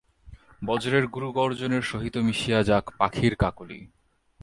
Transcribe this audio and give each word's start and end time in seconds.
বজ্রের 0.65 1.05
গুরুগর্জনের 1.07 1.81
সহিত 1.81 2.15
মিশিয়া 2.17 2.59
যাক 2.63 2.85
পাখির 2.97 3.33
কাকলি। 3.35 3.79